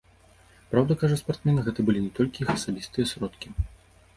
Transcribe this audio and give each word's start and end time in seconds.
Праўда, 0.71 0.95
кажа 1.03 1.17
спартсмен, 1.21 1.61
гэта 1.67 1.79
былі 1.91 1.99
не 2.07 2.09
толькі 2.21 2.39
іх 2.47 2.53
асабістыя 2.57 3.05
сродкі. 3.13 3.49